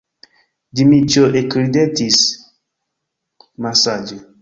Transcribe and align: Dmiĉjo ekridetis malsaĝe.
Dmiĉjo 0.79 1.27
ekridetis 1.43 2.25
malsaĝe. 3.69 4.23